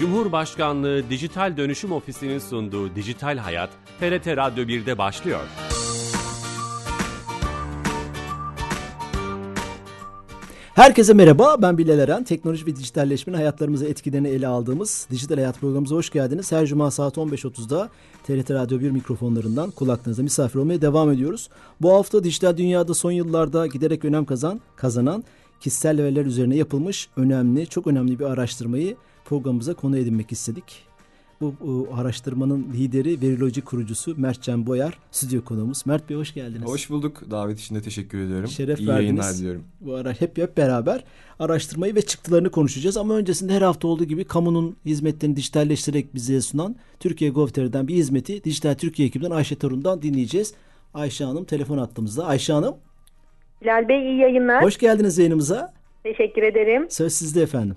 [0.00, 5.40] Cumhurbaşkanlığı Dijital Dönüşüm Ofisi'nin sunduğu Dijital Hayat, TRT Radyo 1'de başlıyor.
[10.74, 12.24] Herkese merhaba, ben Bilal Eren.
[12.24, 16.52] Teknoloji ve dijitalleşmenin hayatlarımıza etkilerini ele aldığımız Dijital Hayat programımıza hoş geldiniz.
[16.52, 17.90] Her cuma saat 15.30'da
[18.22, 21.48] TRT Radyo 1 mikrofonlarından kulaklarınıza misafir olmaya devam ediyoruz.
[21.80, 25.24] Bu hafta dijital dünyada son yıllarda giderek önem kazan, kazanan
[25.60, 28.96] kişisel veriler üzerine yapılmış önemli, çok önemli bir araştırmayı
[29.34, 30.82] programımıza konu edinmek istedik.
[31.40, 35.86] Bu, bu araştırmanın lideri, Veriloji kurucusu Mert Can Boyar, stüdyo konuğumuz.
[35.86, 36.68] Mert Bey hoş geldiniz.
[36.68, 37.30] Hoş bulduk.
[37.30, 38.48] Davet için de teşekkür ediyorum.
[38.48, 39.02] Şeref İyi verdiniz.
[39.04, 39.64] yayınlar diliyorum.
[39.80, 41.04] Bu ara hep hep beraber
[41.38, 42.96] araştırmayı ve çıktılarını konuşacağız.
[42.96, 48.44] Ama öncesinde her hafta olduğu gibi kamunun hizmetlerini dijitalleştirerek bize sunan Türkiye Gov.tr'den bir hizmeti
[48.44, 50.54] Dijital Türkiye ekibinden Ayşe Torun'dan dinleyeceğiz.
[50.94, 52.26] Ayşe Hanım telefon attığımızda.
[52.26, 52.74] Ayşe Hanım
[53.62, 54.62] Bilal Bey iyi yayınlar.
[54.62, 55.72] hoş geldiniz yayınımıza.
[56.02, 56.86] Teşekkür ederim.
[56.90, 57.76] Söz sizde efendim.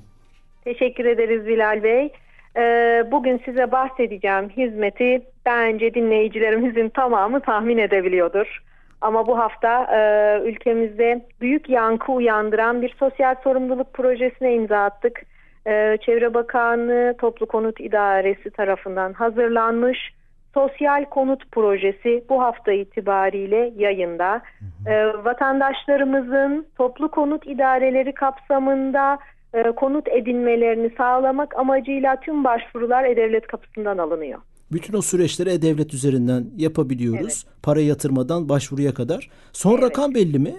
[0.63, 2.09] Teşekkür ederiz Bilal Bey.
[2.57, 8.63] Ee, bugün size bahsedeceğim hizmeti bence dinleyicilerimizin tamamı tahmin edebiliyordur.
[9.01, 15.21] Ama bu hafta e, ülkemizde büyük yankı uyandıran bir sosyal sorumluluk projesine imza attık.
[15.67, 20.13] E, Çevre Bakanlığı Toplu Konut İdaresi tarafından hazırlanmış
[20.53, 24.41] Sosyal Konut Projesi bu hafta itibariyle yayında.
[24.87, 29.19] E, vatandaşlarımızın toplu konut idareleri kapsamında
[29.53, 34.39] e, konut edinmelerini sağlamak amacıyla tüm başvurular E-Devlet kapısından alınıyor.
[34.71, 37.45] Bütün o süreçleri E-Devlet üzerinden yapabiliyoruz.
[37.63, 39.29] Para yatırmadan başvuruya kadar.
[39.53, 40.53] Son rakam belli mi?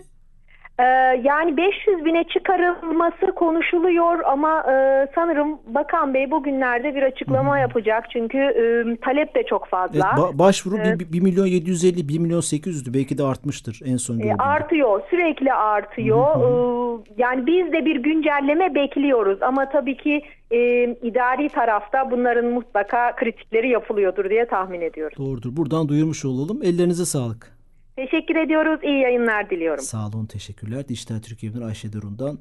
[0.79, 0.83] Ee,
[1.25, 8.11] yani 500 bine çıkarılması konuşuluyor ama e, sanırım Bakan Bey bugünlerde bir açıklama yapacak.
[8.11, 10.01] Çünkü e, talep de çok Evet, fazla.
[10.01, 11.13] ba- başvuru Evet.
[11.13, 12.95] 1, milyon 750, 1 milyon 800'dü.
[12.95, 14.43] Belki de artmıştır en son E, gördüğümde.
[14.43, 16.27] artıyor, sürekli artıyor.
[16.37, 23.17] Ee, yani biz de bir güncelleme bekliyoruz ama tabii ki e, idari tarafta bunların mutlaka
[23.17, 25.19] kritikleri yapılıyordur diye tahmin ediyoruz.
[25.19, 25.57] Doğrudur.
[25.57, 26.61] Buradan duyurmuş olalım.
[26.63, 27.54] Ellerinize sağlık.
[27.97, 29.85] Teşekkür ediyoruz, iyi yayınlar diliyorum.
[29.85, 30.89] Sağ olun, teşekkürler.
[30.89, 32.39] Dijital Türkiye'nin Ayşe Durun'dan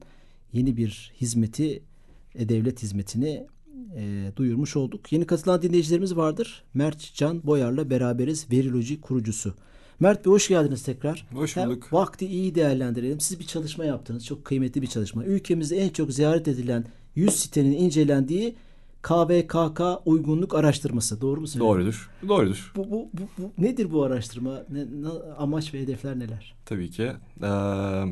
[0.53, 1.83] yeni bir hizmeti,
[2.35, 3.47] devlet hizmetini
[3.97, 5.11] e, duyurmuş olduk.
[5.13, 6.63] Yeni katılan dinleyicilerimiz vardır.
[6.73, 8.51] Mert Can Boyar'la beraberiz.
[8.51, 9.53] Veriloji kurucusu.
[9.99, 11.27] Mert Bey hoş geldiniz tekrar.
[11.33, 11.93] Hoş Hem bulduk.
[11.93, 13.19] vakti iyi değerlendirelim.
[13.19, 14.25] Siz bir çalışma yaptınız.
[14.25, 15.25] Çok kıymetli bir çalışma.
[15.25, 18.55] Ülkemizde en çok ziyaret edilen 100 sitenin incelendiği
[19.03, 21.21] KVKK uygunluk araştırması.
[21.21, 21.75] Doğru mu söylüyorum?
[21.77, 22.09] Doğrudur.
[22.27, 22.71] Doğrudur.
[22.75, 24.63] Bu, bu, bu, bu nedir bu araştırma?
[24.69, 26.55] Ne, ne- amaç ve hedefler neler?
[26.65, 27.11] Tabii ki.
[27.43, 28.03] Ee,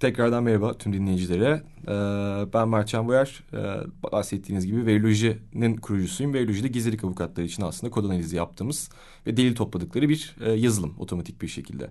[0.00, 1.62] tekrardan merhaba tüm dinleyicilere.
[1.82, 3.44] Ee, ben Mertcan Boyar.
[3.52, 3.76] Ee,
[4.12, 6.34] bahsettiğiniz gibi Veriloji'nin kurucusuyum.
[6.34, 8.90] Veriloji de gizlilik avukatları için aslında kod analizi yaptığımız
[9.26, 11.90] ve delil topladıkları bir e, yazılım otomatik bir şekilde.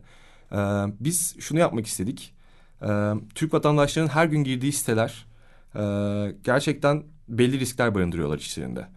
[0.52, 0.58] Ee,
[1.00, 2.34] biz şunu yapmak istedik.
[2.82, 5.26] Ee, Türk vatandaşlarının her gün girdiği siteler
[5.76, 5.82] e,
[6.44, 8.88] gerçekten belli riskler barındırıyorlar içlerinde.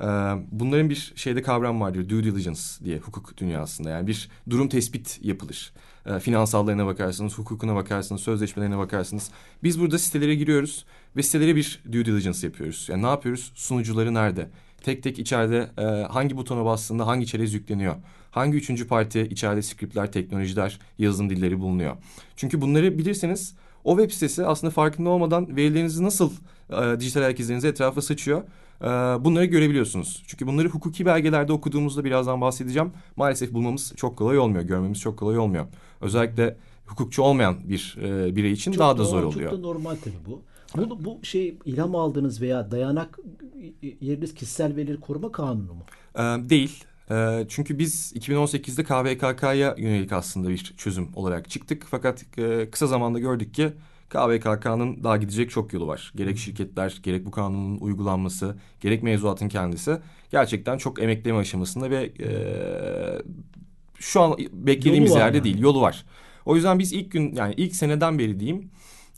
[0.00, 0.04] Ee,
[0.50, 5.72] Bunların bir şeyde kavram vardır due diligence diye hukuk dünyasında yani bir durum tespit yapılır.
[6.06, 9.30] Ee, Finansallarına bakarsınız, hukukuna bakarsınız, sözleşmelerine bakarsınız.
[9.62, 10.84] Biz burada sitelere giriyoruz
[11.16, 12.86] ve sitelere bir due diligence yapıyoruz.
[12.90, 13.52] Yani ne yapıyoruz?
[13.54, 14.48] Sunucuları nerede?
[14.82, 15.82] Tek tek içeride e,
[16.12, 17.94] hangi butona bastığında hangi çerez yükleniyor?
[18.30, 21.96] Hangi üçüncü parti içeride scriptler, teknolojiler, yazılım dilleri bulunuyor?
[22.36, 23.54] Çünkü bunları bilirseniz
[23.84, 26.30] o web sitesi aslında farkında olmadan verilerinizi nasıl
[26.70, 28.42] e, dijital ayak izlerinizi etrafa saçıyor.
[28.82, 28.86] e,
[29.24, 30.22] bunları görebiliyorsunuz.
[30.26, 32.92] Çünkü bunları hukuki belgelerde okuduğumuzda birazdan bahsedeceğim.
[33.16, 34.64] Maalesef bulmamız çok kolay olmuyor.
[34.64, 35.66] Görmemiz çok kolay olmuyor.
[36.00, 36.56] Özellikle
[36.86, 39.50] hukukçu olmayan bir e, birey için daha da zor oluyor.
[39.50, 40.42] Çok da normal tabii bu.
[40.76, 43.18] Bu, bu şey ilham aldığınız veya dayanak
[44.00, 45.82] yeriniz kişisel verileri koruma kanunu mu?
[46.16, 46.84] Ee, değil.
[47.12, 51.86] Ee, çünkü biz 2018'de KVKK'ya yönelik aslında bir çözüm olarak çıktık.
[51.90, 53.72] Fakat e, kısa zamanda gördük ki
[54.08, 56.12] KVKK'nın daha gidecek çok yolu var.
[56.16, 59.98] Gerek şirketler, gerek bu kanunun uygulanması, gerek mevzuatın kendisi
[60.30, 62.28] gerçekten çok emekleme aşamasında ve e,
[63.98, 65.44] şu an beklediğimiz Yolu yerde yani.
[65.44, 66.04] değil, yolu var.
[66.44, 68.70] O yüzden biz ilk gün yani ilk seneden beri diyeyim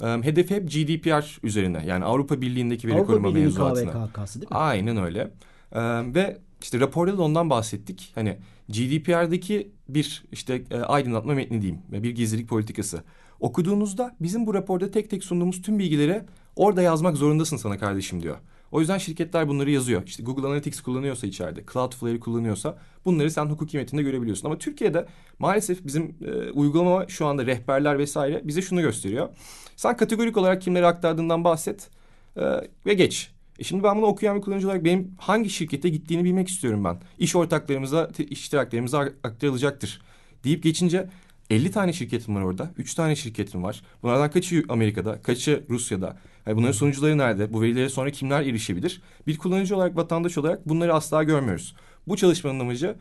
[0.03, 4.07] e, hedef hep GDPR üzerine yani Avrupa Birliği'ndeki veri Avrupa koruma Birliği mevzuatına.
[4.07, 4.57] KVKK'sı değil mi?
[4.57, 5.31] Aynen öyle.
[5.75, 5.81] Ee,
[6.15, 8.13] ve işte raporda da ondan bahsettik.
[8.15, 8.39] Hani
[8.69, 13.03] GDPR'daki bir işte e, aydınlatma metni diyeyim ve bir gizlilik politikası.
[13.41, 16.23] Okuduğunuzda bizim bu raporda tek tek sunduğumuz tüm bilgileri
[16.57, 18.37] orada yazmak zorundasın sana kardeşim diyor.
[18.73, 20.03] O yüzden şirketler bunları yazıyor.
[20.07, 24.47] İşte Google Analytics kullanıyorsa içeride, Cloudflare kullanıyorsa bunları sen hukuki metinde görebiliyorsun.
[24.47, 25.07] Ama Türkiye'de
[25.39, 29.29] maalesef bizim e, uygulama şu anda rehberler vesaire bize şunu gösteriyor.
[29.77, 31.91] Sen kategorik olarak kimlere aktardığından bahset
[32.37, 32.43] e,
[32.87, 33.35] ve geç.
[33.59, 36.97] E şimdi ben bunu okuyan bir kullanıcı olarak benim hangi şirkete gittiğini bilmek istiyorum ben.
[37.19, 40.03] İş ortaklarımıza, iştiraklerimize ak- aktarılacaktır
[40.45, 41.09] deyip geçince
[41.51, 42.71] 50 tane şirketim var orada.
[42.77, 43.83] 3 tane şirketim var.
[44.03, 46.17] Bunlardan kaçı Amerika'da, kaçı Rusya'da?
[46.47, 47.53] Yani bunların sonuçları nerede?
[47.53, 49.03] Bu verilere sonra kimler erişebilir?
[49.27, 51.75] Bir kullanıcı olarak, vatandaş olarak bunları asla görmüyoruz.
[52.09, 52.97] Bu çalışmanın amacı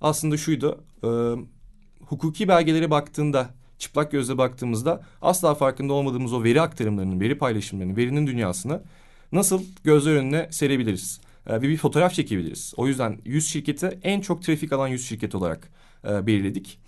[0.00, 0.84] aslında şuydu.
[1.04, 1.08] E,
[2.04, 8.26] hukuki belgelere baktığında, çıplak gözle baktığımızda asla farkında olmadığımız o veri aktarımlarının, veri paylaşımlarının, verinin
[8.26, 8.82] dünyasını
[9.32, 11.20] nasıl gözler önüne serebiliriz?
[11.50, 12.74] E, bir, bir fotoğraf çekebiliriz.
[12.76, 15.68] O yüzden 100 şirketi en çok trafik alan 100 şirket olarak
[16.04, 16.78] e, belirledik.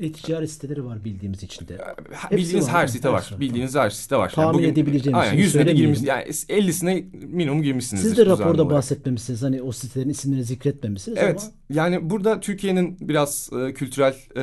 [0.00, 1.78] E-ticaret siteleri var bildiğimiz içinde.
[2.12, 3.28] Hepsi bildiğiniz var, her site var.
[3.32, 3.40] Var.
[3.40, 4.30] Bildiğiniz her site var.
[4.30, 6.02] Tahmin yani bugün, edebileceğiniz aynen, yüzüne de girmiş.
[6.02, 8.02] Yani 50'sine minimum girmişsiniz.
[8.02, 8.70] Siz de raporda olarak.
[8.70, 9.42] bahsetmemişsiniz.
[9.42, 11.52] Hani o sitelerin isimlerini zikretmemişsiniz evet, ama.
[11.70, 14.42] Yani burada Türkiye'nin biraz e, kültürel e,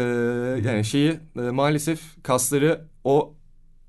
[0.67, 3.33] yani şeyi e, maalesef kasları o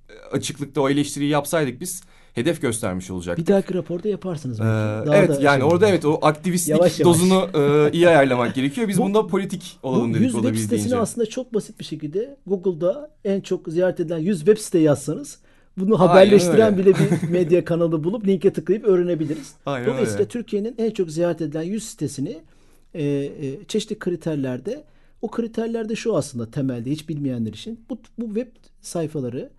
[0.08, 2.02] e, açıklıkta o eleştiriyi yapsaydık biz
[2.36, 3.38] hedef göstermiş olacak.
[3.38, 4.60] Bir dahaki raporda yaparsınız.
[4.60, 4.64] Ee,
[5.14, 7.14] evet yani şey orada evet o aktivistlik yavaş yavaş.
[7.14, 8.88] dozunu e, iyi ayarlamak gerekiyor.
[8.88, 13.10] Biz bu, bunda politik olalım dedik 100 web sitesini aslında çok basit bir şekilde Google'da
[13.24, 15.38] en çok ziyaret edilen 100 web site yazsanız
[15.76, 19.54] bunu haberleştiren bile bir medya kanalı bulup linke tıklayıp öğrenebiliriz.
[19.66, 20.28] Aynen Dolayısıyla öyle.
[20.28, 22.38] Türkiye'nin en çok ziyaret edilen 100 sitesini
[22.94, 24.84] e, e, çeşitli kriterlerde
[25.22, 28.48] o kriterlerde şu aslında temelde hiç bilmeyenler için bu, bu web
[28.80, 29.50] sayfaları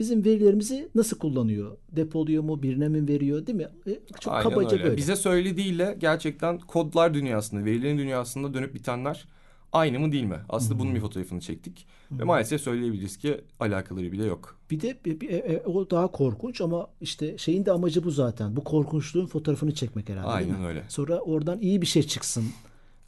[0.00, 1.76] bizim verilerimizi nasıl kullanıyor?
[1.92, 2.62] Depoluyor mu?
[2.62, 3.46] Birine mi veriyor?
[3.46, 3.68] Değil mi?
[3.86, 4.84] E, çok Aynen kabaca öyle.
[4.84, 4.96] böyle.
[4.96, 9.26] Bize söylediğiyle gerçekten kodlar dünyasında, verilerin dünyasında dönüp bitenler
[9.72, 10.38] aynı mı değil mi?
[10.48, 10.80] Aslında hmm.
[10.80, 11.86] bunun bir fotoğrafını çektik.
[12.08, 12.18] Hmm.
[12.18, 14.58] Ve maalesef söyleyebiliriz ki alakaları bile yok.
[14.70, 18.56] Bir de bir, bir, e, o daha korkunç ama işte şeyin de amacı bu zaten.
[18.56, 20.84] Bu korkunçluğun fotoğrafını çekmek herhalde Aynen öyle.
[20.88, 22.44] Sonra oradan iyi bir şey çıksın.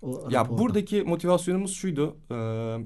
[0.02, 0.62] O ya raporda.
[0.62, 2.16] buradaki motivasyonumuz şuydu.
[2.30, 2.34] E,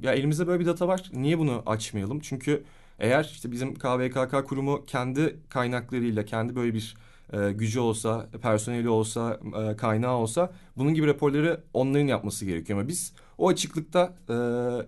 [0.02, 1.10] ya elimizde böyle bir data var.
[1.12, 2.20] Niye bunu açmayalım?
[2.20, 2.64] Çünkü
[2.98, 6.96] eğer işte bizim KVKK kurumu kendi kaynaklarıyla, kendi böyle bir
[7.32, 12.78] e, gücü olsa, personeli olsa, e, kaynağı olsa bunun gibi raporları onların yapması gerekiyor.
[12.78, 14.34] Ama biz o açıklıkta e,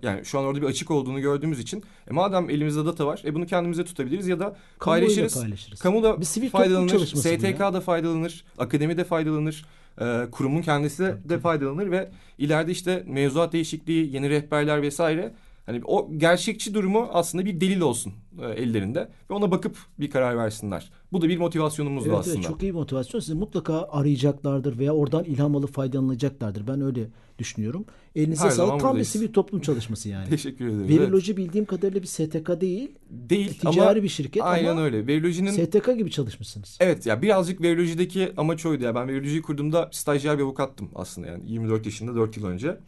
[0.07, 3.35] yani şu an orada bir açık olduğunu gördüğümüz için e, madem elimizde data var e,
[3.35, 5.41] bunu kendimize tutabiliriz ya da paylaşırız.
[5.41, 5.81] paylaşırız.
[5.81, 6.17] Kamu da
[6.53, 9.67] faydalanır, STK da faydalanır, akademi de faydalanır.
[10.01, 15.33] E, kurumun kendisi de, de faydalanır ve ileride işte mevzuat değişikliği, yeni rehberler vesaire
[15.69, 18.13] Hani o gerçekçi durumu aslında bir delil olsun
[18.43, 20.91] e, ellerinde ve ona bakıp bir karar versinler.
[21.13, 22.37] Bu da bir motivasyonumuzdu evet, aslında.
[22.37, 23.21] Evet çok iyi motivasyon.
[23.21, 26.67] Sizi mutlaka arayacaklardır veya oradan ilham alıp faydalanacaklardır.
[26.67, 27.85] Ben öyle düşünüyorum.
[28.17, 28.81] Elinize Her sağlık.
[28.81, 30.29] Tam bir sivil toplum çalışması yani.
[30.31, 30.89] Teşekkür ederim.
[30.89, 31.39] Veriloji evet.
[31.39, 32.95] bildiğim kadarıyla bir STK değil.
[33.11, 35.07] Değil ticari ama bir şirket aynen ama öyle.
[35.07, 36.79] Verilojinin STK gibi çalışmışsınız.
[36.81, 38.95] Evet ya birazcık Verilojideki amaç oydu ya.
[38.95, 42.81] Ben Verilojide kurduğumda stajyer bir avukattım aslında yani 24 yaşında 4 yıl önce.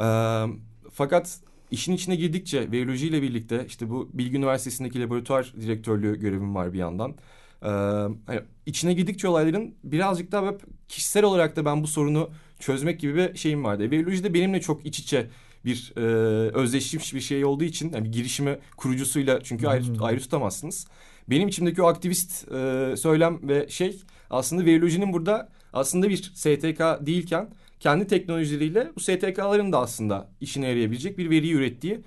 [0.00, 0.44] Ee,
[0.90, 1.38] fakat
[1.72, 6.78] İşin içine girdikçe veoloji ile birlikte işte bu Bilgi Üniversitesi'ndeki laboratuvar direktörlüğü görevim var bir
[6.78, 7.10] yandan.
[7.62, 7.68] Ee,
[8.26, 10.54] hani içine girdikçe olayların birazcık daha
[10.88, 12.30] kişisel olarak da ben bu sorunu
[12.60, 13.90] çözmek gibi bir şeyim vardı.
[13.90, 15.30] Veoloji de benimle çok iç içe
[15.64, 16.00] bir e,
[16.50, 20.02] özdeşleşmiş bir şey olduğu için yani bir girişimi kurucusuyla çünkü ayrı, hmm.
[20.02, 20.86] ayrı tutamazsınız.
[21.30, 27.50] Benim içimdeki o aktivist e, söylem ve şey aslında veolojinin burada aslında bir STK değilken
[27.82, 32.00] kendi teknolojileriyle bu STK'ların da aslında işine yarayabilecek bir veriyi ürettiği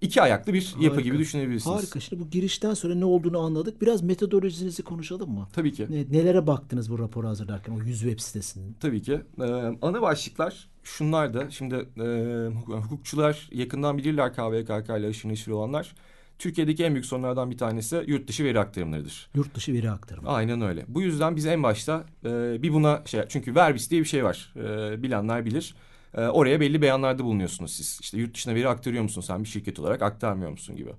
[0.00, 0.84] iki ayaklı bir Harika.
[0.84, 1.76] yapı gibi düşünebilirsiniz.
[1.76, 2.00] Harika.
[2.00, 3.82] Şimdi bu girişten sonra ne olduğunu anladık.
[3.82, 5.48] Biraz metodolojinizi konuşalım mı?
[5.52, 5.86] Tabii ki.
[5.90, 8.76] Ne, nelere baktınız bu raporu hazırlarken o yüz web sitesinin?
[8.80, 9.20] Tabii ki.
[9.40, 9.44] Ee,
[9.82, 11.50] ana başlıklar şunlar da.
[11.50, 15.94] Şimdi e, hukukçular yakından bilirler KVKK ile aşırı neşir olanlar.
[16.38, 19.28] Türkiye'deki en büyük sorunlardan bir tanesi yurt dışı veri aktarımlarıdır.
[19.34, 20.28] Yurt dışı veri aktarımı.
[20.28, 20.84] Aynen öyle.
[20.88, 24.54] Bu yüzden biz en başta e, bir buna şey çünkü Verbis diye bir şey var.
[24.56, 25.74] E, bilenler bilir.
[26.14, 27.98] E, oraya belli beyanlarda bulunuyorsunuz siz.
[28.02, 30.90] İşte yurt dışına veri aktarıyor musun sen bir şirket olarak aktarmıyor musun gibi.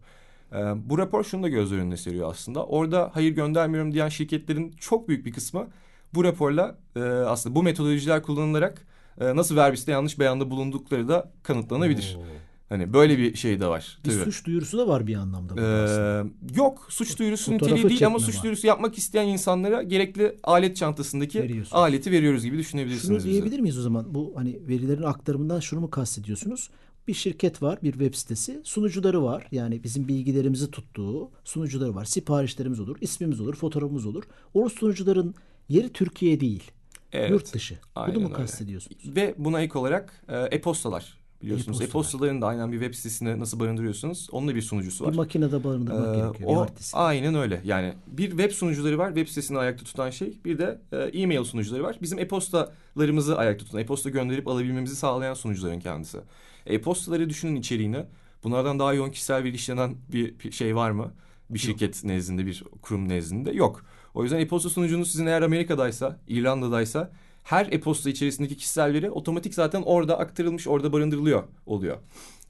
[0.53, 0.57] E,
[0.89, 2.65] bu rapor şunu da göz önüne seriyor aslında.
[2.65, 5.67] Orada hayır göndermiyorum diyen şirketlerin çok büyük bir kısmı
[6.13, 8.87] bu raporla e, aslında bu metodolojiler kullanılarak
[9.21, 12.17] e, nasıl Verbis'te yanlış beyanda bulundukları da kanıtlanabilir.
[12.19, 12.23] Oo.
[12.69, 13.97] Hani böyle bir şey de var.
[14.05, 14.23] Bir tabii.
[14.23, 15.53] suç duyurusu da var bir anlamda.
[15.61, 18.43] Ee, yok suç duyurusu niteliği değil ama suç var.
[18.43, 23.23] duyurusu yapmak isteyen insanlara gerekli alet çantasındaki aleti veriyoruz gibi düşünebilirsiniz.
[23.23, 24.15] Şunu diyebilir miyiz o zaman?
[24.15, 26.69] Bu hani verilerin aktarımından şunu mu kastediyorsunuz?
[27.07, 28.61] Bir şirket var, bir web sitesi.
[28.63, 29.47] Sunucuları var.
[29.51, 32.05] Yani bizim bilgilerimizi tuttuğu sunucuları var.
[32.05, 34.23] Siparişlerimiz olur, ismimiz olur, fotoğrafımız olur.
[34.53, 35.35] O sunucuların
[35.69, 36.71] yeri Türkiye değil.
[37.11, 37.79] Evet, Yurt dışı.
[38.07, 39.15] Bunu mu kastediyorsunuz?
[39.15, 41.81] Ve buna ek olarak e, e-postalar biliyorsunuz.
[41.81, 44.27] E-postaların da aynen bir web sitesine nasıl barındırıyorsunuz.
[44.31, 45.11] Onun da bir sunucusu var.
[45.11, 46.49] Bir makinede barındırmak ee, gerekiyor.
[46.49, 47.61] O, aynen öyle.
[47.65, 49.07] Yani bir web sunucuları var.
[49.07, 50.37] Web sitesini ayakta tutan şey.
[50.45, 51.97] Bir de e, e-mail sunucuları var.
[52.01, 56.17] Bizim e-postalarımızı ayakta tutan, e-posta gönderip alabilmemizi sağlayan sunucuların kendisi.
[56.65, 58.05] E-postaları düşünün içeriğini.
[58.43, 61.13] Bunlardan daha yoğun kişisel veri işlenen bir şey var mı?
[61.49, 62.03] Bir şirket Yok.
[62.03, 63.51] nezdinde, bir kurum nezdinde.
[63.51, 63.85] Yok.
[64.13, 67.11] O yüzden e-posta sunucunuz sizin eğer Amerika'daysa, İrlanda'daysa
[67.47, 71.97] her e-posta içerisindeki kişisel veri otomatik zaten orada aktarılmış, orada barındırılıyor oluyor.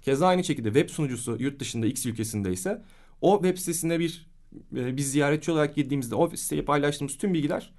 [0.01, 2.81] Keza aynı şekilde web sunucusu yurt dışında X ülkesindeyse
[3.21, 4.27] o web sitesine bir
[4.75, 7.73] e, biz ziyaretçi olarak girdiğimizde o siteye paylaştığımız tüm bilgiler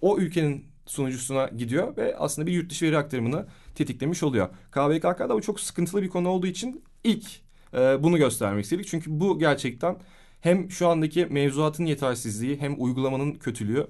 [0.00, 4.48] o ülkenin sunucusuna gidiyor ve aslında bir yurt dışı veri aktarımını tetiklemiş oluyor.
[4.70, 7.26] KVKK'da bu çok sıkıntılı bir konu olduğu için ilk
[7.74, 8.86] e, bunu göstermek istedik.
[8.86, 9.96] Çünkü bu gerçekten
[10.40, 13.86] hem şu andaki mevzuatın yetersizliği hem uygulamanın kötülüğü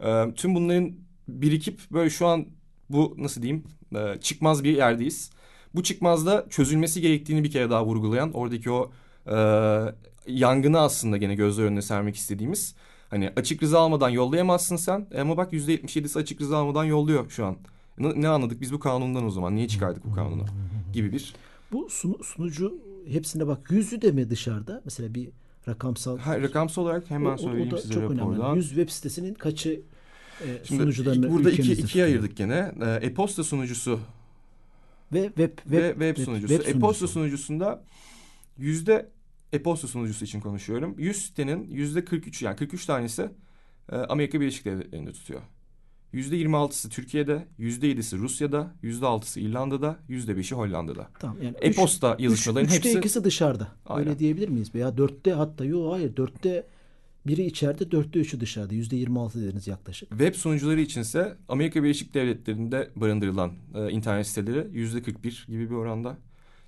[0.00, 1.09] e, tüm bunların
[1.42, 2.46] birikip böyle şu an
[2.90, 5.30] bu nasıl diyeyim e, çıkmaz bir yerdeyiz.
[5.74, 8.90] Bu çıkmazda çözülmesi gerektiğini bir kere daha vurgulayan oradaki o
[9.26, 9.36] e,
[10.26, 12.74] yangını aslında gene gözler önüne sermek istediğimiz.
[13.10, 17.30] Hani açık rıza almadan yollayamazsın sen ama bak yüzde yetmiş yedisi açık rıza almadan yolluyor
[17.30, 17.56] şu an.
[17.98, 19.56] Ne, ne anladık biz bu kanundan o zaman?
[19.56, 20.44] Niye çıkardık bu kanunu?
[20.92, 21.34] Gibi bir.
[21.72, 24.82] Bu sunu, sunucu hepsine bak yüzü de mi dışarıda?
[24.84, 25.30] Mesela bir
[25.68, 26.18] rakamsal.
[26.18, 28.40] Ha, rakamsal olarak hemen o, söyleyeyim o da size çok rapordan.
[28.40, 28.56] önemli.
[28.56, 29.82] Yüz web sitesinin kaçı
[30.46, 32.72] e, Şimdi sunucularını burada iki, ikiye ayırdık gene.
[32.82, 34.00] E, E-posta sunucusu
[35.12, 36.54] Ve web, web, ve web sunucusu.
[36.54, 37.84] web E-posta sunucusunda
[38.58, 39.08] yüzde
[39.52, 40.94] e-posta sunucusu için konuşuyorum.
[40.98, 43.30] 100 sitenin yüzde 43 yani 43 tanesi
[43.92, 45.40] e, Amerika Birleşik Devletleri'nde tutuyor.
[46.12, 51.08] Yüzde 26'sı Türkiye'de, yüzde 7'si Rusya'da, yüzde 6'sı İrlanda'da, yüzde 5'i Hollanda'da.
[51.18, 53.68] Tamam, yani E-posta yazışmaların üç- üçte hepsi ikisi dışarıda.
[53.86, 54.08] Aynen.
[54.08, 54.74] Öyle diyebilir miyiz?
[54.74, 56.66] Veya dörtte hatta yok hayır dörtte
[57.26, 58.74] biri içeride dörtte üçü dışarıda.
[58.74, 60.10] Yüzde yirmi altı dediniz yaklaşık.
[60.10, 66.16] web sunucuları içinse Amerika Birleşik Devletleri'nde barındırılan e, internet siteleri yüzde 41 gibi bir oranda.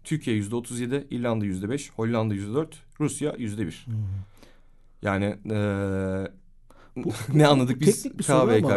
[0.05, 3.87] Türkiye yüzde 37, İrlanda yüzde 5, Hollanda yüzde 4, Rusya yüzde 1.
[5.03, 5.57] Yani e,
[7.35, 8.69] ne anladık biz Teknik bir soru ama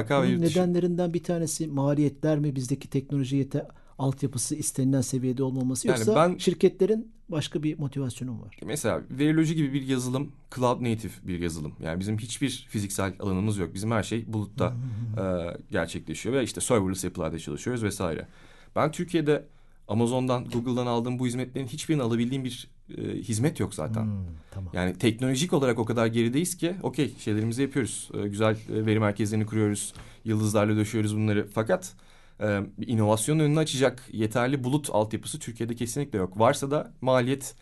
[0.43, 0.59] dışı.
[0.59, 2.55] nedenlerinden bir tanesi maliyetler mi?
[2.55, 3.67] Bizdeki teknoloji yete
[3.99, 8.57] altyapısı istenilen seviyede olmaması Yani yoksa ben- şirketlerin başka bir motivasyonu var?
[8.65, 11.73] Mesela Verilojik gibi bir yazılım cloud native bir yazılım.
[11.83, 13.73] Yani bizim hiçbir fiziksel alanımız yok.
[13.73, 14.73] Bizim her şey bulutta
[15.17, 15.23] e,
[15.71, 18.27] gerçekleşiyor ve işte serverless yapılarda çalışıyoruz vesaire.
[18.75, 19.45] Ben Türkiye'de
[19.87, 24.03] Amazon'dan, Google'dan aldığım bu hizmetlerin hiçbirini alabildiğim bir e, hizmet yok zaten.
[24.03, 24.71] Hmm, tamam.
[24.73, 28.09] Yani teknolojik olarak o kadar gerideyiz ki okey şeylerimizi yapıyoruz.
[28.13, 29.93] Ee, güzel e, veri merkezlerini kuruyoruz.
[30.23, 31.47] Yıldızlarla döşüyoruz bunları.
[31.53, 31.93] Fakat
[32.41, 36.39] e, bir inovasyonun önünü açacak yeterli bulut altyapısı Türkiye'de kesinlikle yok.
[36.39, 37.55] Varsa da maliyet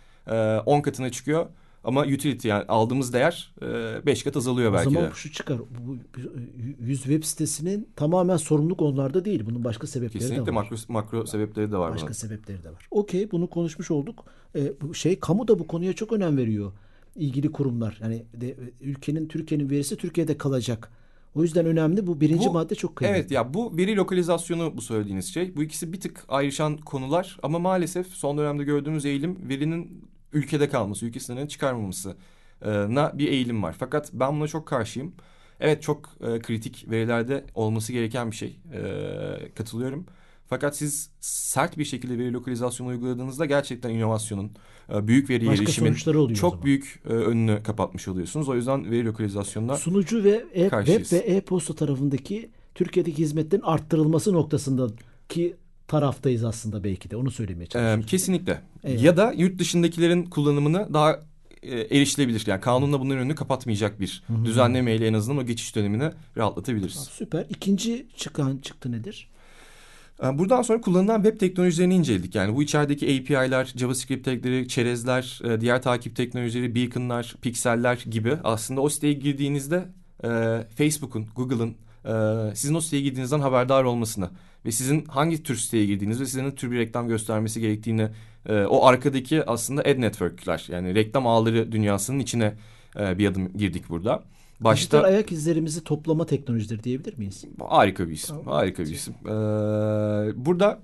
[0.65, 1.46] 10 katına çıkıyor.
[1.84, 3.53] Ama utility yani aldığımız değer
[4.06, 5.15] 5 kat azalıyor O belki zaman de.
[5.15, 5.60] şu çıkar.
[5.60, 5.98] Bu, bu,
[6.80, 9.46] yüz web sitesinin tamamen sorumluluk onlarda değil.
[9.46, 10.63] Bunun başka sebepleri de Kesinlikle var.
[10.63, 12.13] makro, makro sebepleri de var Başka bunun.
[12.13, 12.88] sebepleri de var.
[12.92, 14.25] Okey bunu konuşmuş olduk.
[14.56, 16.72] Ee, şey kamu da bu konuya çok önem veriyor.
[17.15, 18.00] İlgili kurumlar.
[18.01, 20.92] Yani de, ülkenin Türkiye'nin verisi Türkiye'de kalacak.
[21.35, 22.07] O yüzden önemli.
[22.07, 23.19] Bu birinci Bu- madde çok kıymetli.
[23.19, 25.55] Evet ya bu veri lokalizasyonu bu söylediğiniz şey.
[25.55, 31.05] Bu ikisi bir tık ayrışan konular ama maalesef son dönemde gördüğümüz eğilim verinin ülkede kalması,
[31.05, 32.15] ülke sınırına çıkarmaması
[32.65, 33.75] na bir eğilim var.
[33.79, 35.13] Fakat ben buna çok karşıyım.
[35.59, 38.59] Evet çok e, kritik verilerde olması gereken bir şey.
[38.73, 38.81] E,
[39.55, 40.05] katılıyorum.
[40.47, 44.51] Fakat siz sert bir şekilde veri lokalizasyonu uyguladığınızda gerçekten inovasyonun,
[45.07, 48.50] büyük veri Başka erişimin çok büyük e, önünü kapatmış oluyorsunuz.
[48.50, 51.13] O yüzden veri lokalizasyonuna Sunucu ve e, web Karşıyız.
[51.13, 55.55] ve e-posta tarafındaki Türkiye'deki hizmetlerin arttırılması noktasındaki
[55.88, 57.15] taraftayız aslında belki de.
[57.15, 58.03] Onu söylemeye Ee, çalışıyorum.
[58.05, 58.62] kesinlikle.
[58.83, 59.01] Evet.
[59.01, 61.19] Ya da yurt dışındakilerin kullanımını daha
[61.63, 62.43] e, erişilebilir.
[62.47, 66.93] Yani kanunla bunların önünü kapatmayacak bir düzenlemeyle en azından o geçiş dönemini rahatlatabiliriz.
[67.12, 67.45] Süper.
[67.50, 69.29] İkinci çıkan çıktı nedir?
[70.24, 72.36] Ee, Buradan sonra kullanılan web teknolojilerini inceledik.
[72.36, 78.82] Yani bu içerideki API'ler, JavaScript tagleri, çerezler, e, diğer takip teknolojileri, beaconlar, pikseller gibi aslında
[78.82, 79.86] o siteye girdiğinizde
[80.24, 80.30] e,
[80.77, 81.75] Facebook'un, Google'ın
[82.06, 84.30] e, sizin o siteye girdiğinizden haberdar olmasını
[84.65, 88.10] ve sizin hangi tür siteye girdiğiniz ve sizin tür bir reklam göstermesi gerektiğini
[88.50, 92.53] o arkadaki aslında ad network'ler yani reklam ağları dünyasının içine
[92.96, 94.24] bir adım girdik burada.
[94.53, 97.45] Dijital Başta ayak izlerimizi toplama teknolojileri diyebilir miyiz?
[97.60, 98.36] Harika bir isim.
[98.45, 99.13] Harika bir isim.
[99.25, 99.29] Ee,
[100.45, 100.79] burada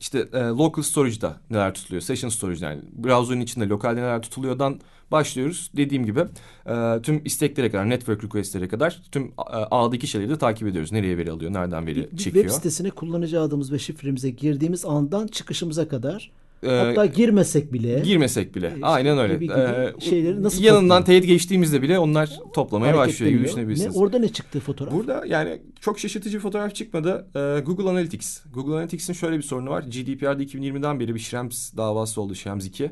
[0.00, 2.02] işte e, local storage'da neler tutuluyor?
[2.02, 4.80] Session storage yani browser'ın içinde lokalde neler tutuluyordan
[5.12, 5.70] başlıyoruz.
[5.76, 6.20] Dediğim gibi
[6.66, 9.32] e, tüm isteklere kadar, network request'lere kadar tüm e,
[9.70, 10.92] ağdaki şeyleri de takip ediyoruz.
[10.92, 12.44] Nereye veri alıyor, nereden veri Bir çekiyor.
[12.44, 16.30] web sitesine kullanıcı adımız ve şifremize girdiğimiz andan çıkışımıza kadar
[16.70, 18.72] hatta girmesek bile girmesek bile.
[18.74, 19.34] işte Aynen öyle.
[19.34, 21.04] gibi gibi Ee, şeyleri nasıl yanından topluyor?
[21.20, 23.96] teyit geçtiğimizde bile onlar toplamaya başlıyor gibi düşünebilirsiniz.
[23.96, 24.92] Ne, orada ne çıktı fotoğraf?
[24.94, 27.26] Burada yani çok şaşırtıcı bir fotoğraf çıkmadı.
[27.36, 28.40] Ee, Google Analytics.
[28.54, 29.82] Google Analytics'in şöyle bir sorunu var.
[29.82, 32.84] GDPR'da 2020'den beri bir Schrems davası oldu Schrems 2.
[32.84, 32.90] Ee,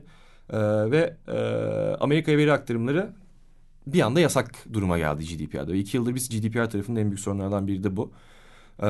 [0.90, 1.36] ve e,
[2.00, 3.10] Amerika'ya veri aktarımları
[3.86, 5.74] bir anda yasak duruma geldi GDPR'da.
[5.76, 8.12] İki yıldır biz GDPR tarafının en büyük sorunlardan biri de bu.
[8.82, 8.86] Ee,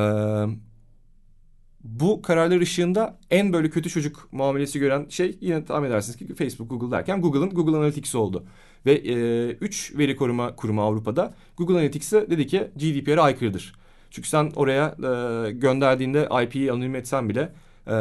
[1.84, 6.70] bu kararlar ışığında en böyle kötü çocuk muamelesi gören şey yine tahmin edersiniz ki Facebook,
[6.70, 8.44] Google derken Google'ın Google Analytics oldu.
[8.86, 13.74] Ve e, üç veri koruma kurumu Avrupa'da Google Analytics'e dedi ki GDPR'a aykırıdır.
[14.10, 17.52] Çünkü sen oraya e, gönderdiğinde IP'yi anonim etsen bile
[17.86, 17.94] e,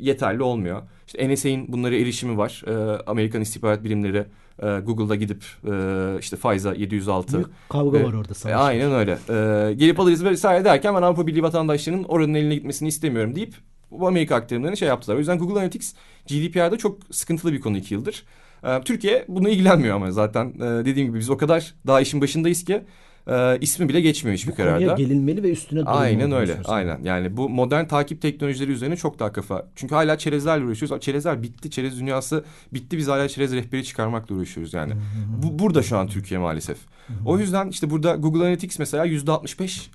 [0.00, 0.82] yeterli olmuyor.
[1.06, 2.62] İşte NSA'in bunlara erişimi var.
[2.66, 4.24] E, Amerikan istihbarat birimleri
[4.62, 7.32] e, Google'da gidip e, işte Faiza 706.
[7.32, 8.54] Büyük kavga e, var orada savaş.
[8.54, 9.12] E, aynen öyle.
[9.12, 13.54] E, gelip alırız vesaire derken ben Avrupa Birliği vatandaşlarının oranın eline gitmesini istemiyorum deyip
[13.90, 15.16] bu Amerika aktarımlarını şey yaptılar.
[15.16, 15.94] O yüzden Google Analytics
[16.26, 18.24] GDPR'da çok sıkıntılı bir konu iki yıldır.
[18.64, 22.64] E, Türkiye bunu ilgilenmiyor ama zaten e, dediğim gibi biz o kadar daha işin başındayız
[22.64, 22.82] ki
[23.26, 24.94] e, ismi bile geçmiyor hiçbir bu kararda.
[24.94, 25.98] gelinmeli ve üstüne durulmalı.
[25.98, 26.56] Aynen öyle.
[26.64, 27.02] Aynen.
[27.04, 29.68] Yani bu modern takip teknolojileri üzerine çok daha kafa.
[29.76, 31.00] Çünkü hala çerezlerle uğraşıyoruz.
[31.00, 31.70] Çerezler bitti.
[31.70, 32.98] Çerez dünyası bitti.
[32.98, 34.92] Biz hala çerez rehberi çıkarmakla uğraşıyoruz yani.
[35.42, 36.78] bu burada şu an Türkiye maalesef.
[37.26, 39.90] o yüzden işte burada Google Analytics mesela yüzde 65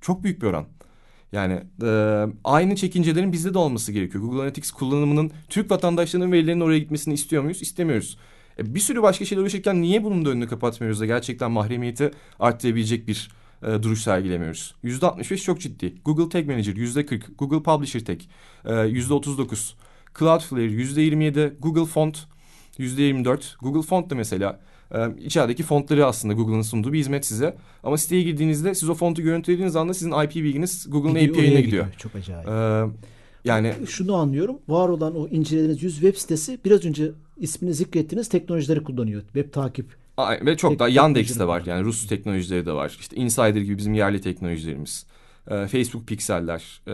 [0.00, 0.66] çok büyük bir oran.
[1.32, 4.24] Yani e, aynı çekincelerin bizde de olması gerekiyor.
[4.24, 7.62] Google Analytics kullanımının Türk vatandaşlarının verilerinin oraya gitmesini istiyor muyuz?
[7.62, 8.18] İstemiyoruz.
[8.60, 13.08] E, bir sürü başka şeyle uğraşırken niye bunun da önünü kapatmıyoruz da gerçekten mahremiyeti arttırabilecek
[13.08, 13.30] bir
[13.62, 14.74] e, duruş sergilemiyoruz.
[14.82, 15.94] Yüzde 65 çok ciddi.
[16.04, 18.20] Google Tag Manager yüzde 40, Google Publisher Tag
[18.64, 19.76] e, yüzde 39,
[20.18, 22.18] Cloudflare yüzde 27, Google Font
[22.78, 23.56] yüzde 24.
[23.60, 24.60] Google Font da mesela
[24.94, 27.56] e, içerideki fontları aslında Google'ın sunduğu bir hizmet size.
[27.82, 31.58] Ama siteye girdiğinizde siz o fontu görüntülediğiniz anda sizin IP bilginiz Google'ın API'ine gidiyor.
[31.58, 31.86] gidiyor.
[31.98, 32.48] Çok acayip.
[32.48, 32.84] Ee,
[33.44, 34.58] yani şunu anlıyorum.
[34.68, 39.22] Var olan o incelediğiniz 100 web sitesi biraz önce ismini zikrettiğiniz teknolojileri kullanıyor.
[39.22, 39.86] Web takip.
[40.16, 41.62] Aa, ve çok da Yandex de var.
[41.66, 42.96] Yani Rus teknolojileri de var.
[43.00, 45.06] İşte Insider gibi bizim yerli teknolojilerimiz.
[45.48, 46.80] Ee, Facebook pikseller.
[46.86, 46.92] Ee,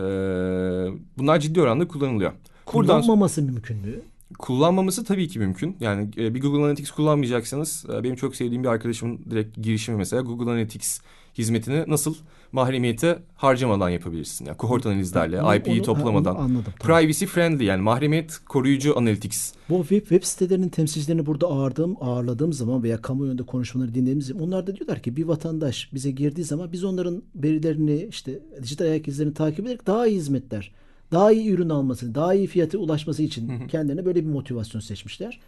[1.17, 2.33] bunlar ciddi oranda kullanılıyor.
[2.65, 3.53] Kullanmaması Buradan...
[3.53, 4.01] mümkün mü?
[4.39, 5.77] Kullanmaması tabii ki mümkün.
[5.79, 10.21] Yani e, bir Google Analytics kullanmayacaksanız e, benim çok sevdiğim bir arkadaşımın direkt girişimi mesela
[10.21, 11.01] Google Analytics
[11.37, 12.15] hizmetini nasıl
[12.51, 14.45] mahremiyete harcamadan yapabilirsin.
[14.45, 16.35] Yani kohort analizlerle, onu, IP'yi toplamadan.
[16.35, 16.73] Onu anladım.
[16.79, 17.01] Tamam.
[17.01, 19.53] Privacy friendly yani mahremiyet koruyucu analytics.
[19.69, 24.67] Bu web, web sitelerinin temsilcilerini burada ağırdığım, ağırladığım zaman veya kamuoyunda konuşmaları dinlediğimiz zaman onlar
[24.67, 29.33] da diyorlar ki bir vatandaş bize girdiği zaman biz onların verilerini işte dijital ayak izlerini
[29.33, 30.71] takip ederek daha iyi hizmetler,
[31.11, 35.39] daha iyi ürün alması, daha iyi fiyata ulaşması için kendilerine böyle bir motivasyon seçmişler.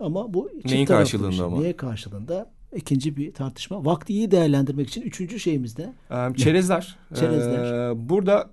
[0.00, 1.44] Ama bu Neyin karşılığında şey.
[1.44, 1.60] ama?
[1.60, 2.50] Neye karşılığında?
[2.76, 3.84] İkinci bir tartışma.
[3.84, 6.96] Vakti iyi değerlendirmek için üçüncü şeyimiz de ee, çerezler.
[7.14, 7.90] çerezler.
[7.90, 8.50] Ee, burada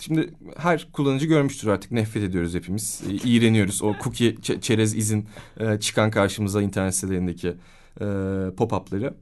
[0.00, 3.02] şimdi her kullanıcı görmüştür artık nefret ediyoruz hepimiz.
[3.24, 5.26] İğreniyoruz o cookie çerez izin
[5.60, 7.48] e, çıkan karşımıza internet sitelerindeki
[8.00, 8.04] e,
[8.56, 9.14] pop-up'ları.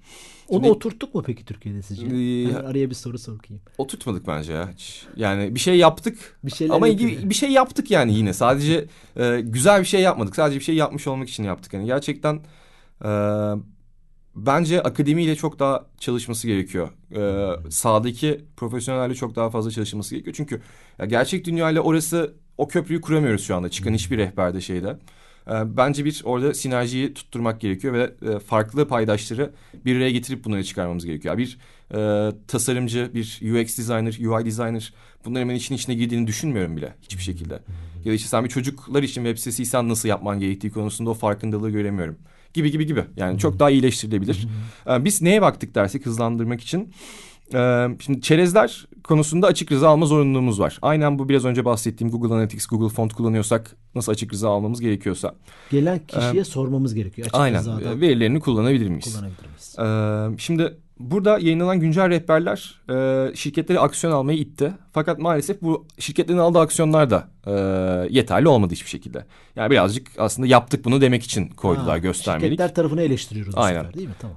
[0.48, 2.06] Onu Şimdi, oturttuk mu peki Türkiye'de sizce?
[2.06, 3.60] E, yani araya bir soru sorayım.
[3.78, 4.70] Oturtmadık bence ya.
[5.16, 6.38] Yani bir şey yaptık.
[6.44, 7.30] Bir ama yapıyor.
[7.30, 8.32] bir şey yaptık yani yine.
[8.32, 10.36] Sadece e, güzel bir şey yapmadık.
[10.36, 11.72] Sadece bir şey yapmış olmak için yaptık.
[11.72, 12.40] Yani gerçekten
[13.04, 13.10] e,
[14.36, 16.88] bence akademiyle çok daha çalışması gerekiyor.
[17.16, 20.36] Ee, sahadaki profesyonellerle çok daha fazla çalışılması gerekiyor.
[20.36, 20.60] Çünkü
[20.98, 24.98] ya gerçek dünyayla orası o köprüyü kuramıyoruz şu anda çıkan hiçbir rehberde şeyde.
[25.48, 29.52] Ee, bence bir orada sinerjiyi tutturmak gerekiyor ve e, farklı paydaşları
[29.84, 31.38] bir araya getirip bunları çıkarmamız gerekiyor.
[31.38, 31.58] Bir
[31.94, 34.94] e, tasarımcı, bir UX designer, UI designer
[35.24, 37.54] bunların hemen için içine girdiğini düşünmüyorum bile hiçbir şekilde.
[38.04, 41.70] Ya da işte sen bir çocuklar için web sitesiysen nasıl yapman gerektiği konusunda o farkındalığı
[41.70, 42.18] göremiyorum
[42.56, 43.04] gibi gibi gibi.
[43.16, 44.48] Yani çok daha iyileştirilebilir.
[44.88, 46.92] Ee, biz neye baktık dersek hızlandırmak için?
[47.54, 50.78] Ee, şimdi çerezler konusunda açık rıza alma zorunluluğumuz var.
[50.82, 55.34] Aynen bu biraz önce bahsettiğim Google Analytics, Google Font kullanıyorsak nasıl açık rıza almamız gerekiyorsa.
[55.70, 57.26] Gelen kişiye ee, sormamız gerekiyor.
[57.26, 58.00] Açık aynen rızadan.
[58.00, 59.04] verilerini kullanabilir miyiz?
[59.04, 59.76] Kullanabilir miyiz?
[59.78, 64.72] Ee, şimdi Burada yayınlanan güncel rehberler e, şirketleri aksiyon almayı itti.
[64.92, 67.52] Fakat maalesef bu şirketlerin aldığı aksiyonlar da e,
[68.10, 69.24] yeterli olmadı hiçbir şekilde.
[69.56, 72.44] Yani birazcık aslında yaptık bunu demek için koydular ha, göstermelik.
[72.44, 73.80] Şirketler tarafını eleştiriyoruz Aynen.
[73.80, 74.14] sefer değil mi?
[74.18, 74.36] Tamam.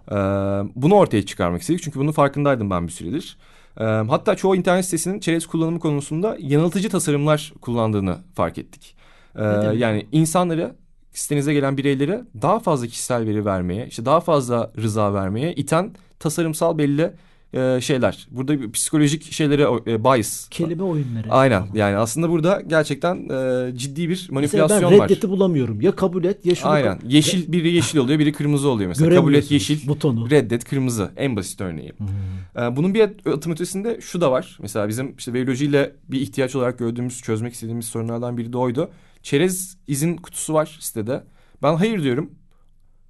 [0.68, 3.38] E, bunu ortaya çıkarmak istedik çünkü bunun farkındaydım ben bir süredir.
[3.80, 8.96] E, hatta çoğu internet sitesinin çerez kullanımı konusunda yanıltıcı tasarımlar kullandığını fark ettik.
[9.36, 9.44] E,
[9.76, 10.76] yani insanları
[11.14, 16.78] sitenize gelen bireylere daha fazla kişisel veri vermeye, işte daha fazla rıza vermeye iten tasarımsal
[16.78, 17.12] belli
[17.54, 18.28] e, şeyler.
[18.32, 20.50] Burada bir psikolojik şeylere e, bias.
[20.50, 21.32] Kelime oyunları.
[21.32, 21.64] Aynen.
[21.74, 24.82] Yani aslında burada gerçekten e, ciddi bir manipülasyon var.
[24.82, 25.82] Mesela ben reddeti bulamıyorum.
[25.82, 27.00] Ya kabul et ya şunu Aynen.
[27.08, 29.16] Yeşil biri yeşil oluyor, biri kırmızı oluyor mesela.
[29.16, 30.30] Kabul et yeşil, butonu.
[30.30, 31.12] reddet kırmızı.
[31.18, 31.94] En basit örneği.
[31.98, 32.64] Hmm.
[32.64, 34.58] E, bunun bir adım ötesinde şu da var.
[34.62, 38.90] Mesela bizim işte verilolojiyle bir ihtiyaç olarak gördüğümüz, çözmek istediğimiz sorunlardan biri de oydu.
[39.24, 41.24] Çerez izin kutusu var sitede.
[41.64, 42.32] Ben hayır diyorum.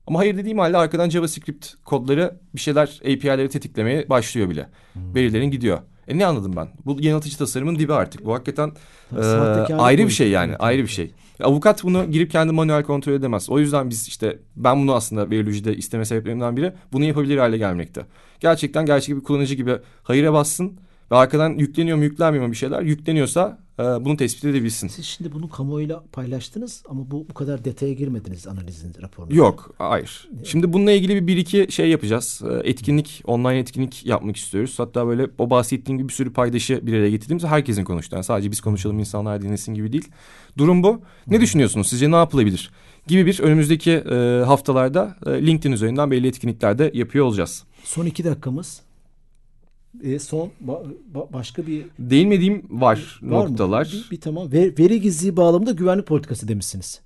[0.07, 4.69] Ama hayır dediğim halde arkadan JavaScript kodları bir şeyler API'leri tetiklemeye başlıyor bile.
[4.93, 5.15] Hmm.
[5.15, 5.79] Verilerin gidiyor.
[6.07, 6.67] E ne anladım ben?
[6.85, 8.25] Bu yanıltıcı tasarımın dibi artık.
[8.25, 8.71] Bu hakikaten
[9.17, 9.23] e,
[9.73, 10.55] ayrı bir şey yani.
[10.55, 11.11] Ayrı bir şey.
[11.43, 13.49] Avukat bunu girip kendi manuel kontrol edemez.
[13.49, 18.05] O yüzden biz işte ben bunu aslında verilojide isteme sebeplerimden biri bunu yapabilir hale gelmekte.
[18.39, 20.79] Gerçekten gerçek bir kullanıcı gibi hayıra bassın
[21.11, 22.81] ve arkadan yükleniyor mu yüklenmiyor mu bir şeyler.
[22.81, 24.87] Yükleniyorsa e, bunu tespit edebilsin.
[24.87, 29.35] Siz şimdi bunu kamuoyuyla paylaştınız ama bu bu kadar detaya girmediniz analizin raporunda.
[29.35, 30.29] Yok, hayır.
[30.43, 32.41] Şimdi bununla ilgili bir, bir iki şey yapacağız.
[32.49, 34.79] E, etkinlik, online etkinlik yapmak istiyoruz.
[34.79, 38.15] Hatta böyle o bahsettiğim gibi bir sürü paydaşı bir araya getirdiğimiz herkesin konuştuğu.
[38.15, 40.07] Yani sadece biz konuşalım insanlar dinlesin gibi değil.
[40.57, 41.01] Durum bu.
[41.27, 41.87] Ne düşünüyorsunuz?
[41.87, 42.71] Sizce ne yapılabilir?
[43.07, 47.63] Gibi bir önümüzdeki e, haftalarda e, LinkedIn üzerinden belli etkinliklerde yapıyor olacağız.
[47.83, 48.81] Son iki dakikamız.
[50.03, 53.49] E, son ba- ba- başka bir Değinmediğim var, var mı?
[53.51, 53.91] noktalar.
[53.93, 54.51] Bir, bir tamam.
[54.51, 57.01] Ver, veri gizliliği bağlamında güvenlik politikası demişsiniz.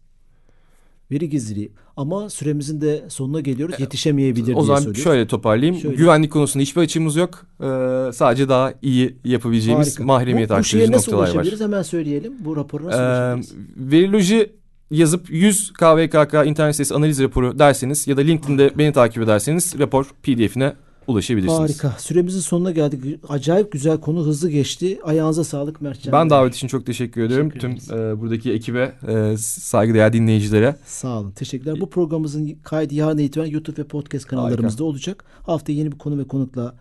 [1.12, 1.72] Veri gizliliği.
[1.98, 3.80] Ama süremizin de sonuna geliyoruz.
[3.80, 5.82] Yetişemeyebilir O diye zaman şöyle toparlayayım.
[5.82, 5.96] Şöyle.
[5.96, 7.46] Güvenlik konusunda hiçbir açığımız yok.
[7.62, 7.66] Ee,
[8.14, 10.04] sadece daha iyi yapabileceğimiz Harika.
[10.04, 11.48] mahremiyet nasıl noktalar var.
[11.60, 12.34] Hemen söyleyelim.
[12.40, 13.92] Bu rapora nasıl Ee?
[13.92, 14.52] Veriloji
[14.92, 20.06] yazıp 100 KVKK internet sitesi analiz raporu derseniz ya da LinkedIn'de beni takip ederseniz rapor
[20.24, 20.74] PDF'ine
[21.08, 21.60] ulaşabilirsiniz.
[21.60, 22.00] Harika.
[22.00, 23.20] Süremizin sonuna geldik.
[23.30, 25.00] Acayip güzel konu hızlı geçti.
[25.04, 26.14] Ayağınıza sağlık Mertcan.
[26.14, 27.50] Ben davet için çok teşekkür ediyorum.
[27.50, 30.76] Teşekkür Tüm e, buradaki ekibe, e, saygıdeğer dinleyicilere.
[30.86, 31.32] Sağ olun.
[31.32, 31.82] Teşekkürler.
[31.82, 35.26] Bu programımızın kaydı yarın itibaren YouTube ve podcast kanallarımızda olacak.
[35.44, 36.76] Haftaya yeni bir konu ve konukla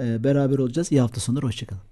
[0.00, 0.92] e, beraber olacağız.
[0.92, 1.46] İyi hafta sonları.
[1.46, 1.91] Hoşçakalın.